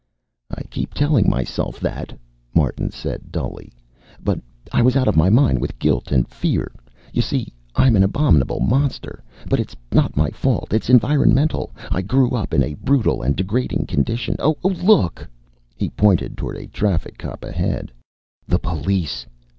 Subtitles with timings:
[0.49, 2.11] "I kept telling myself that,"
[2.55, 3.71] Martin said dully,
[4.23, 4.39] "but
[4.71, 6.71] I was out of my mind with guilt and fear.
[7.13, 9.23] You see, I'm an abominable monster.
[9.47, 10.73] But it's not my fault.
[10.73, 11.71] It's environmental.
[11.91, 15.29] I grew up in brutal and degrading conditions oh, look!"
[15.77, 17.91] He pointed toward a traffic cop ahead.
[18.47, 19.27] "The police!